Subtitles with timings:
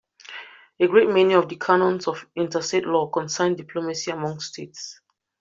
[0.79, 4.99] A great many of the canons of interstate law concerned diplomacy among the states.